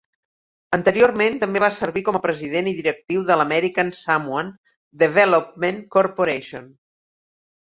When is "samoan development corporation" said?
3.99-6.67